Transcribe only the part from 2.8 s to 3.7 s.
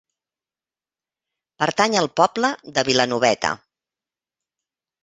Vilanoveta.